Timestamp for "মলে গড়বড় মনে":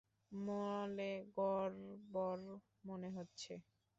0.31-3.09